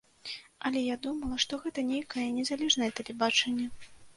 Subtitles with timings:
[0.69, 3.67] Але я думала, што гэта нейкае незалежнае тэлебачанне.